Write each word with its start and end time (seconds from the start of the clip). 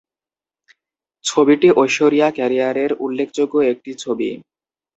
ছবিটি 1.25 1.67
ঐশ্বরিয়া 1.77 2.27
ক্যারিয়ারের 2.31 2.91
উল্লেখযোগ্য 2.99 3.55
একটি 3.71 3.91
ছবি। 3.95 4.29